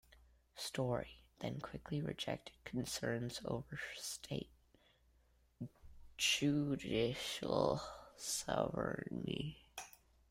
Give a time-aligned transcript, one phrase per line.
[0.55, 4.49] Story then quickly rejected concerns over State
[6.17, 7.79] judicial
[8.17, 9.59] sovereignty.